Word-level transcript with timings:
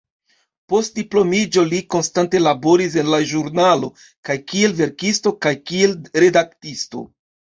Post 0.71 0.93
diplomiĝo 0.99 1.65
li 1.73 1.81
konstante 1.95 2.41
laboris 2.45 2.95
en 3.01 3.11
la 3.15 3.19
ĵurnalo, 3.33 3.91
kaj 4.29 4.37
kiel 4.53 4.75
verkisto 4.79 5.35
kaj 5.47 5.53
kiel 5.73 5.93
redaktisto. 6.25 7.05